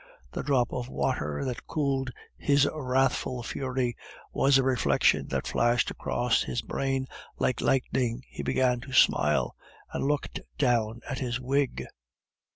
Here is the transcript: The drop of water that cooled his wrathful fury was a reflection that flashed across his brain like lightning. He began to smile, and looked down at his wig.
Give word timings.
The 0.31 0.41
drop 0.41 0.73
of 0.73 0.89
water 0.89 1.45
that 1.45 1.67
cooled 1.67 2.09
his 2.35 2.67
wrathful 2.73 3.43
fury 3.43 3.95
was 4.33 4.57
a 4.57 4.63
reflection 4.63 5.27
that 5.27 5.45
flashed 5.45 5.91
across 5.91 6.41
his 6.41 6.63
brain 6.63 7.05
like 7.37 7.61
lightning. 7.61 8.23
He 8.27 8.41
began 8.41 8.81
to 8.81 8.93
smile, 8.93 9.55
and 9.93 10.03
looked 10.05 10.39
down 10.57 11.01
at 11.07 11.19
his 11.19 11.39
wig. 11.39 11.85